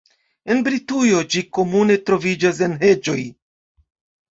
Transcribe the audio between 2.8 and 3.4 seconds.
heĝoj.